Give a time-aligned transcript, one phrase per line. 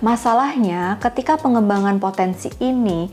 [0.00, 3.08] masalahnya ketika pengembangan potensi ini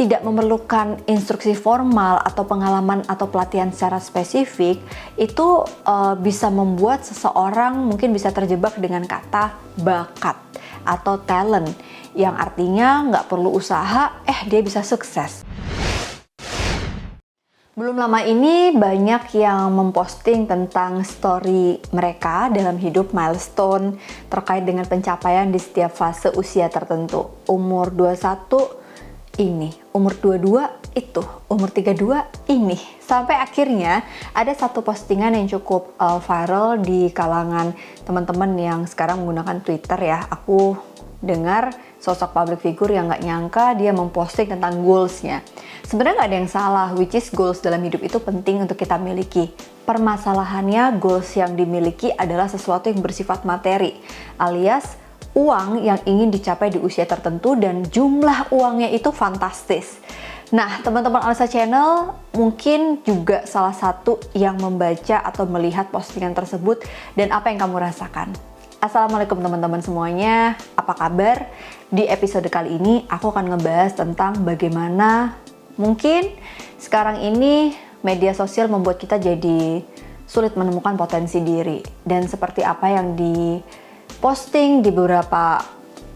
[0.00, 4.80] tidak memerlukan instruksi formal atau pengalaman atau pelatihan secara spesifik,
[5.20, 10.40] itu uh, bisa membuat seseorang mungkin bisa terjebak dengan kata bakat
[10.88, 11.68] atau talent,
[12.16, 15.44] yang artinya nggak perlu usaha, eh dia bisa sukses.
[17.78, 23.94] Belum lama ini banyak yang memposting tentang story mereka dalam hidup milestone
[24.26, 27.30] terkait dengan pencapaian di setiap fase usia tertentu.
[27.46, 32.74] Umur 21 ini, umur 22 itu, umur 32 ini.
[32.98, 34.02] Sampai akhirnya
[34.34, 37.70] ada satu postingan yang cukup uh, viral di kalangan
[38.02, 40.26] teman-teman yang sekarang menggunakan Twitter ya.
[40.26, 40.74] Aku
[41.22, 41.70] dengar
[42.02, 45.44] sosok public figure yang nggak nyangka dia memposting tentang goalsnya.
[45.90, 49.50] Sebenarnya nggak ada yang salah, which is goals dalam hidup itu penting untuk kita miliki.
[49.82, 53.98] Permasalahannya goals yang dimiliki adalah sesuatu yang bersifat materi,
[54.38, 54.94] alias
[55.34, 59.98] uang yang ingin dicapai di usia tertentu dan jumlah uangnya itu fantastis.
[60.54, 66.86] Nah, teman-teman Alisa Channel mungkin juga salah satu yang membaca atau melihat postingan tersebut
[67.18, 68.30] dan apa yang kamu rasakan.
[68.78, 71.50] Assalamualaikum teman-teman semuanya, apa kabar?
[71.90, 75.34] Di episode kali ini aku akan ngebahas tentang bagaimana
[75.80, 76.28] mungkin
[76.76, 77.72] sekarang ini
[78.04, 79.80] media sosial membuat kita jadi
[80.28, 83.58] sulit menemukan potensi diri dan seperti apa yang di
[84.20, 85.58] posting di beberapa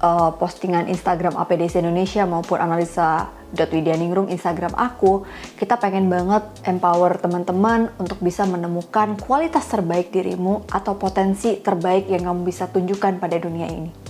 [0.04, 5.22] uh, postingan Instagram APDC Indonesia maupun analisa Widyaningrum Instagram aku,
[5.54, 12.26] kita pengen banget empower teman-teman untuk bisa menemukan kualitas terbaik dirimu atau potensi terbaik yang
[12.26, 14.03] kamu bisa tunjukkan pada dunia ini.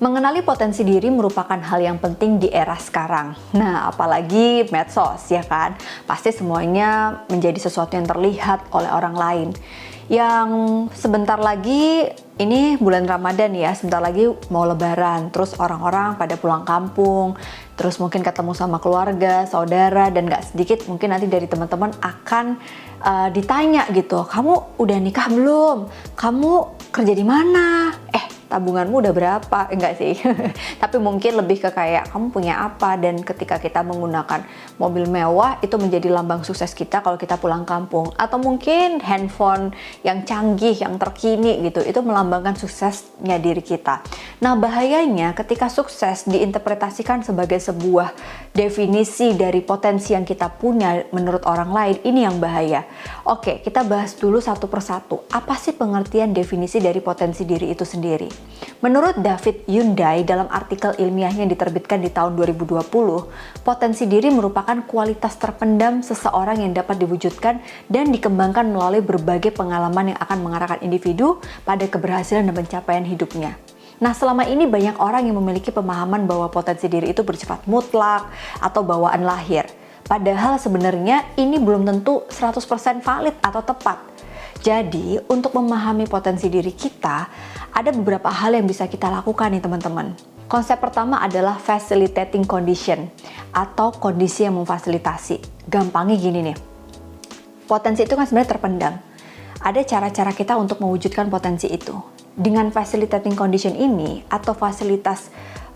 [0.00, 3.36] Mengenali potensi diri merupakan hal yang penting di era sekarang.
[3.52, 5.76] Nah, apalagi medsos ya kan?
[6.08, 9.48] Pasti semuanya menjadi sesuatu yang terlihat oleh orang lain
[10.10, 10.50] yang
[10.90, 12.10] sebentar lagi
[12.42, 17.38] ini bulan Ramadan ya, sebentar lagi mau lebaran, terus orang-orang pada pulang kampung,
[17.78, 22.58] terus mungkin ketemu sama keluarga, saudara, dan gak sedikit mungkin nanti dari teman-teman akan
[23.06, 25.86] uh, ditanya gitu, kamu udah nikah belum?
[26.18, 26.50] Kamu
[26.90, 27.94] kerja di mana?
[28.50, 29.70] Eh, tabunganmu udah berapa?
[29.70, 30.18] Enggak sih.
[30.82, 32.98] Tapi mungkin lebih ke kayak kamu punya apa?
[32.98, 34.42] Dan ketika kita menggunakan
[34.74, 38.10] mobil mewah itu menjadi lambang sukses kita kalau kita pulang kampung.
[38.18, 39.70] Atau mungkin handphone
[40.02, 44.02] yang canggih yang terkini gitu itu melambangkan suksesnya diri kita.
[44.42, 48.10] Nah bahayanya ketika sukses diinterpretasikan sebagai sebuah
[48.50, 52.82] definisi dari potensi yang kita punya menurut orang lain ini yang bahaya.
[53.30, 55.22] Oke kita bahas dulu satu persatu.
[55.30, 58.39] Apa sih pengertian definisi dari potensi diri itu sendiri
[58.80, 62.88] Menurut David Hyundai dalam artikel ilmiahnya yang diterbitkan di tahun 2020,
[63.60, 67.60] potensi diri merupakan kualitas terpendam seseorang yang dapat diwujudkan
[67.92, 71.36] dan dikembangkan melalui berbagai pengalaman yang akan mengarahkan individu
[71.68, 73.60] pada keberhasilan dan pencapaian hidupnya.
[74.00, 78.32] Nah, selama ini banyak orang yang memiliki pemahaman bahwa potensi diri itu bersifat mutlak
[78.64, 79.68] atau bawaan lahir.
[80.08, 84.00] Padahal sebenarnya ini belum tentu 100% valid atau tepat.
[84.60, 87.18] Jadi, untuk memahami potensi diri kita,
[87.72, 90.12] ada beberapa hal yang bisa kita lakukan nih teman-teman.
[90.50, 93.08] Konsep pertama adalah facilitating condition
[93.56, 95.64] atau kondisi yang memfasilitasi.
[95.70, 96.56] Gampangnya gini nih.
[97.64, 98.94] Potensi itu kan sebenarnya terpendam.
[99.64, 101.96] Ada cara-cara kita untuk mewujudkan potensi itu.
[102.36, 105.30] Dengan facilitating condition ini atau fasilitas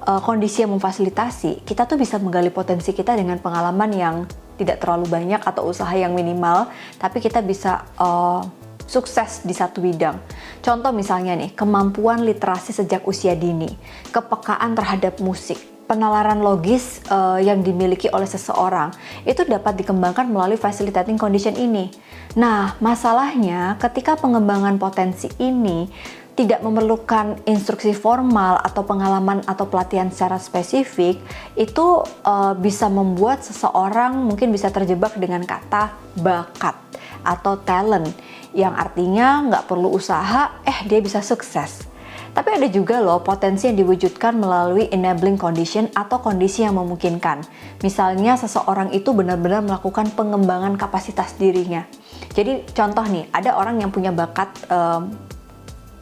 [0.05, 4.17] uh, kondisi yang memfasilitasi, kita tuh bisa menggali potensi kita dengan pengalaman yang
[4.59, 6.67] tidak terlalu banyak atau usaha yang minimal,
[6.99, 8.43] tapi kita bisa uh,
[8.87, 10.21] sukses di satu bidang.
[10.65, 13.69] Contoh misalnya nih, kemampuan literasi sejak usia dini,
[14.13, 18.93] kepekaan terhadap musik, penalaran logis uh, yang dimiliki oleh seseorang
[19.29, 21.93] itu dapat dikembangkan melalui facilitating condition ini.
[22.35, 25.87] Nah, masalahnya ketika pengembangan potensi ini
[26.35, 31.23] tidak memerlukan instruksi formal atau pengalaman atau pelatihan secara spesifik,
[31.55, 36.75] itu uh, bisa membuat seseorang mungkin bisa terjebak dengan kata bakat
[37.23, 38.11] atau talent
[38.55, 41.91] yang artinya nggak perlu usaha, eh dia bisa sukses.
[42.35, 47.47] Tapi ada juga loh potensi yang diwujudkan melalui enabling condition atau kondisi yang memungkinkan.
[47.87, 51.87] Misalnya seseorang itu benar-benar melakukan pengembangan kapasitas dirinya.
[52.35, 55.15] Jadi contoh nih, ada orang yang punya bakat um,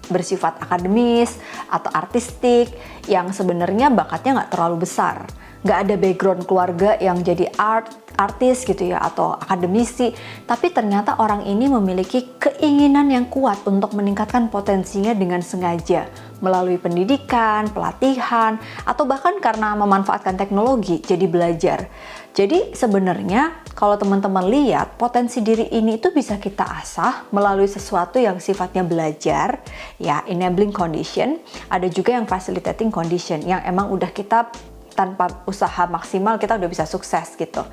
[0.09, 1.37] bersifat akademis
[1.69, 2.73] atau artistik
[3.13, 5.29] yang sebenarnya bakatnya nggak terlalu besar.
[5.69, 10.15] Nggak ada background keluarga yang jadi art artis gitu ya atau akademisi,
[10.47, 16.07] tapi ternyata orang ini memiliki keinginan yang kuat untuk meningkatkan potensinya dengan sengaja.
[16.43, 21.87] Melalui pendidikan, pelatihan, atau bahkan karena memanfaatkan teknologi jadi belajar.
[22.33, 28.41] Jadi sebenarnya kalau teman-teman lihat potensi diri ini itu bisa kita asah melalui sesuatu yang
[28.41, 29.61] sifatnya belajar,
[30.01, 31.39] ya enabling condition,
[31.69, 34.49] ada juga yang facilitating condition yang emang udah kita
[34.93, 37.65] tanpa usaha maksimal kita udah bisa sukses gitu.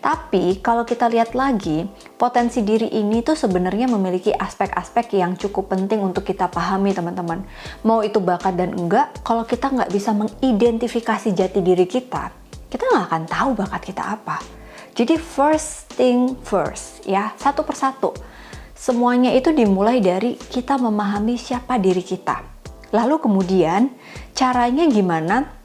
[0.00, 1.88] Tapi kalau kita lihat lagi,
[2.20, 7.42] potensi diri ini tuh sebenarnya memiliki aspek-aspek yang cukup penting untuk kita pahami teman-teman.
[7.82, 12.30] Mau itu bakat dan enggak, kalau kita nggak bisa mengidentifikasi jati diri kita,
[12.68, 14.38] kita nggak akan tahu bakat kita apa.
[14.96, 18.16] Jadi first thing first ya, satu persatu.
[18.76, 22.44] Semuanya itu dimulai dari kita memahami siapa diri kita.
[22.94, 23.90] Lalu kemudian
[24.36, 25.55] caranya gimana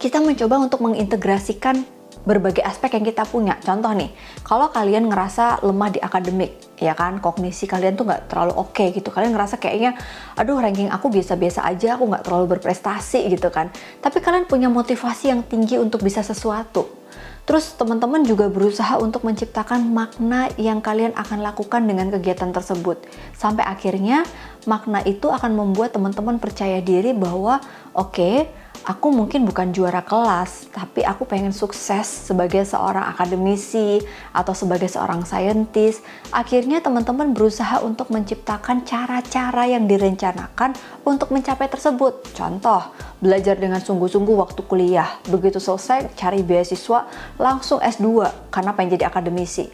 [0.00, 1.84] kita mencoba untuk mengintegrasikan
[2.24, 3.56] berbagai aspek yang kita punya.
[3.60, 4.12] Contoh nih,
[4.44, 8.92] kalau kalian ngerasa lemah di akademik, ya kan, kognisi kalian tuh nggak terlalu oke okay,
[8.92, 9.08] gitu.
[9.12, 9.96] Kalian ngerasa kayaknya,
[10.36, 13.72] aduh ranking aku biasa-biasa aja, aku nggak terlalu berprestasi gitu kan.
[14.00, 17.00] Tapi kalian punya motivasi yang tinggi untuk bisa sesuatu.
[17.48, 23.00] Terus teman-teman juga berusaha untuk menciptakan makna yang kalian akan lakukan dengan kegiatan tersebut.
[23.34, 24.22] Sampai akhirnya
[24.70, 27.58] makna itu akan membuat teman-teman percaya diri bahwa
[27.96, 28.36] oke, okay,
[28.84, 34.00] aku mungkin bukan juara kelas, tapi aku pengen sukses sebagai seorang akademisi
[34.32, 36.00] atau sebagai seorang saintis.
[36.32, 40.72] Akhirnya teman-teman berusaha untuk menciptakan cara-cara yang direncanakan
[41.04, 42.32] untuk mencapai tersebut.
[42.32, 45.20] Contoh, belajar dengan sungguh-sungguh waktu kuliah.
[45.28, 47.04] Begitu selesai cari beasiswa,
[47.36, 49.68] langsung S2 karena pengen jadi akademisi.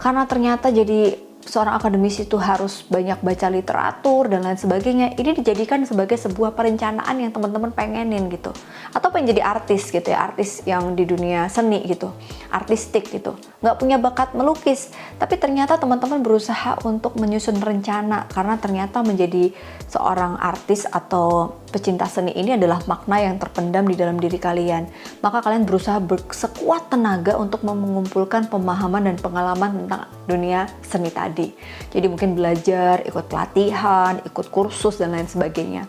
[0.00, 5.88] Karena ternyata jadi seorang akademisi itu harus banyak baca literatur dan lain sebagainya ini dijadikan
[5.88, 8.52] sebagai sebuah perencanaan yang teman-teman pengenin gitu.
[8.92, 12.12] Atau pengen jadi artis gitu ya artis yang di dunia seni gitu
[12.52, 13.38] artistik gitu.
[13.64, 19.54] Nggak punya bakat melukis tapi ternyata teman-teman berusaha untuk menyusun rencana karena ternyata menjadi
[19.88, 24.90] seorang artis atau pecinta seni ini adalah makna yang terpendam di dalam diri kalian.
[25.24, 31.54] Maka kalian berusaha bersekuat tenaga untuk mengumpulkan pemahaman dan pengalaman tentang dunia seni tadi tadi.
[31.94, 35.86] Jadi mungkin belajar, ikut pelatihan, ikut kursus dan lain sebagainya.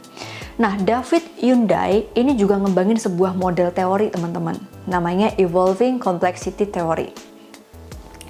[0.62, 4.62] Nah, David Hyundai ini juga ngembangin sebuah model teori teman-teman.
[4.86, 7.10] Namanya Evolving Complexity Theory.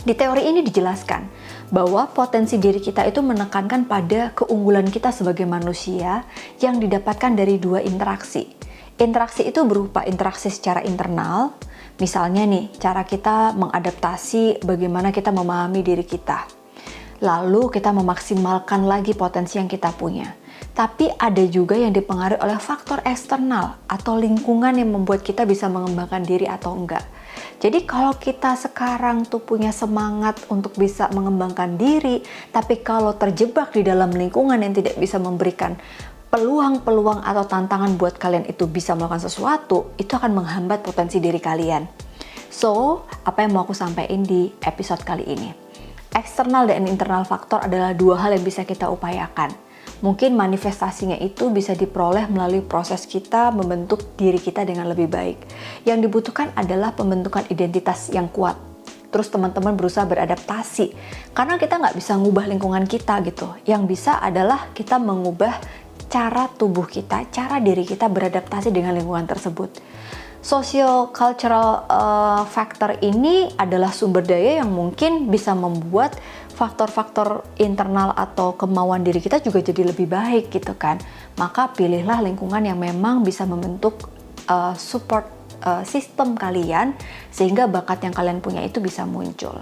[0.01, 1.27] Di teori ini dijelaskan
[1.69, 6.23] bahwa potensi diri kita itu menekankan pada keunggulan kita sebagai manusia
[6.57, 8.49] yang didapatkan dari dua interaksi.
[8.97, 11.53] Interaksi itu berupa interaksi secara internal,
[11.99, 16.60] misalnya nih, cara kita mengadaptasi bagaimana kita memahami diri kita
[17.21, 20.33] lalu kita memaksimalkan lagi potensi yang kita punya.
[20.71, 26.25] Tapi ada juga yang dipengaruhi oleh faktor eksternal atau lingkungan yang membuat kita bisa mengembangkan
[26.25, 27.05] diri atau enggak.
[27.61, 33.85] Jadi kalau kita sekarang tuh punya semangat untuk bisa mengembangkan diri, tapi kalau terjebak di
[33.85, 35.77] dalam lingkungan yang tidak bisa memberikan
[36.31, 41.85] peluang-peluang atau tantangan buat kalian itu bisa melakukan sesuatu, itu akan menghambat potensi diri kalian.
[42.47, 45.70] So, apa yang mau aku sampaikan di episode kali ini?
[46.11, 49.47] Eksternal dan internal faktor adalah dua hal yang bisa kita upayakan.
[50.03, 55.39] Mungkin manifestasinya itu bisa diperoleh melalui proses kita membentuk diri kita dengan lebih baik.
[55.87, 58.59] Yang dibutuhkan adalah pembentukan identitas yang kuat.
[59.07, 60.91] Terus teman-teman berusaha beradaptasi.
[61.31, 63.47] Karena kita nggak bisa ngubah lingkungan kita gitu.
[63.63, 65.63] Yang bisa adalah kita mengubah
[66.11, 69.79] cara tubuh kita, cara diri kita beradaptasi dengan lingkungan tersebut
[70.41, 76.17] social cultural uh, factor ini adalah sumber daya yang mungkin bisa membuat
[76.57, 80.97] faktor-faktor internal atau kemauan diri kita juga jadi lebih baik gitu kan.
[81.37, 84.09] Maka pilihlah lingkungan yang memang bisa membentuk
[84.49, 85.25] uh, support
[85.61, 86.97] uh, sistem kalian
[87.29, 89.57] sehingga bakat yang kalian punya itu bisa muncul.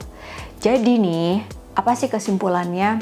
[0.59, 1.43] Jadi nih,
[1.75, 2.99] apa sih kesimpulannya?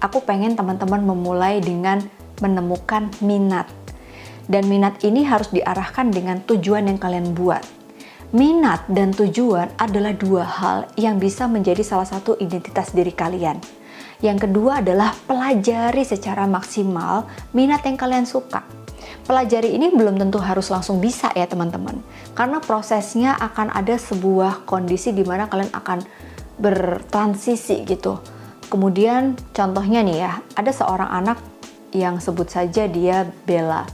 [0.00, 2.04] Aku pengen teman-teman memulai dengan
[2.44, 3.64] menemukan minat
[4.46, 7.62] dan minat ini harus diarahkan dengan tujuan yang kalian buat.
[8.34, 13.62] Minat dan tujuan adalah dua hal yang bisa menjadi salah satu identitas diri kalian.
[14.18, 18.66] Yang kedua adalah pelajari secara maksimal minat yang kalian suka.
[19.26, 22.02] Pelajari ini belum tentu harus langsung bisa ya teman-teman.
[22.34, 25.98] Karena prosesnya akan ada sebuah kondisi di mana kalian akan
[26.58, 28.18] bertransisi gitu.
[28.66, 31.38] Kemudian contohnya nih ya, ada seorang anak
[31.94, 33.86] yang sebut saja dia Bella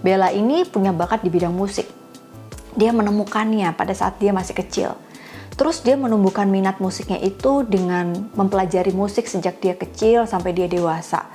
[0.00, 1.84] Bella ini punya bakat di bidang musik.
[2.72, 4.96] Dia menemukannya pada saat dia masih kecil.
[5.60, 11.28] Terus dia menumbuhkan minat musiknya itu dengan mempelajari musik sejak dia kecil sampai dia dewasa.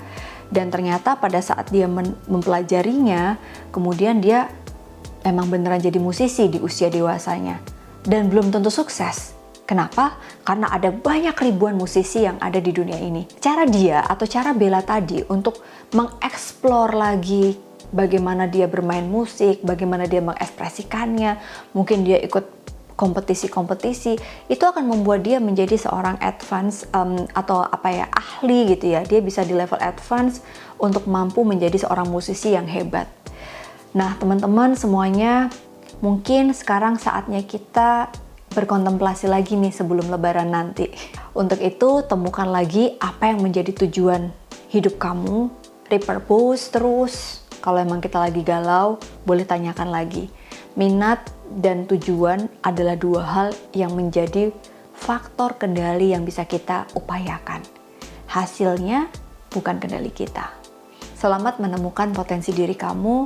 [0.49, 1.85] Dan ternyata pada saat dia
[2.25, 3.37] mempelajarinya,
[3.69, 4.49] kemudian dia
[5.21, 7.61] emang beneran jadi musisi di usia dewasanya.
[8.01, 9.37] Dan belum tentu sukses.
[9.65, 10.21] Kenapa?
[10.45, 13.25] Karena ada banyak ribuan musisi yang ada di dunia ini.
[13.41, 15.61] Cara dia atau cara Bella tadi untuk
[15.93, 17.57] mengeksplor lagi
[17.95, 21.39] bagaimana dia bermain musik, bagaimana dia mengekspresikannya,
[21.71, 24.15] mungkin dia ikut kompetisi-kompetisi
[24.47, 29.19] itu akan membuat dia menjadi seorang advance um, atau apa ya ahli gitu ya dia
[29.19, 30.39] bisa di level advance
[30.79, 33.11] untuk mampu menjadi seorang musisi yang hebat
[33.91, 35.51] nah teman-teman semuanya
[35.99, 38.15] mungkin sekarang saatnya kita
[38.55, 40.87] berkontemplasi lagi nih sebelum lebaran nanti.
[41.35, 44.31] Untuk itu, temukan lagi apa yang menjadi tujuan
[44.71, 45.51] hidup kamu,
[45.91, 47.44] repurpose terus.
[47.65, 50.29] Kalau emang kita lagi galau, boleh tanyakan lagi.
[50.77, 54.53] Minat dan tujuan adalah dua hal yang menjadi
[54.93, 57.65] faktor kendali yang bisa kita upayakan.
[58.29, 59.09] Hasilnya
[59.49, 60.53] bukan kendali kita.
[61.17, 63.25] Selamat menemukan potensi diri kamu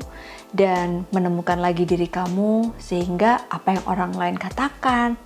[0.55, 5.19] dan menemukan lagi diri kamu sehingga apa yang orang lain katakan,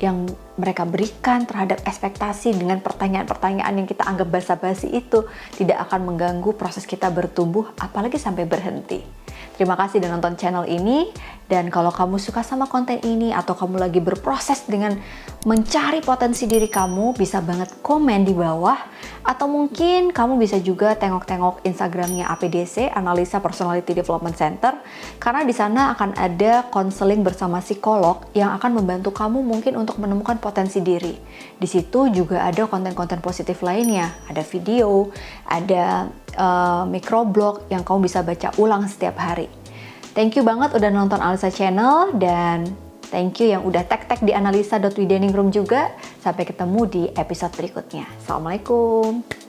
[0.00, 5.24] yang mereka berikan terhadap ekspektasi dengan pertanyaan-pertanyaan yang kita anggap basa-basi itu
[5.56, 9.00] tidak akan mengganggu proses kita bertumbuh apalagi sampai berhenti.
[9.56, 11.08] Terima kasih sudah nonton channel ini
[11.46, 14.98] dan kalau kamu suka sama konten ini atau kamu lagi berproses dengan
[15.46, 18.74] mencari potensi diri kamu, bisa banget komen di bawah
[19.22, 24.74] atau mungkin kamu bisa juga tengok-tengok Instagramnya APDC, Analisa Personality Development Center,
[25.22, 30.38] karena di sana akan ada konseling bersama psikolog yang akan membantu kamu mungkin untuk menemukan
[30.42, 31.14] potensi diri.
[31.58, 35.10] Di situ juga ada konten-konten positif lainnya, ada video,
[35.46, 39.65] ada uh, microblog yang kamu bisa baca ulang setiap hari.
[40.16, 42.64] Thank you banget udah nonton Alisa Channel dan
[43.06, 45.94] Thank you yang udah tag-tag di analisa.wideningroom juga.
[46.18, 48.02] Sampai ketemu di episode berikutnya.
[48.18, 49.45] Assalamualaikum.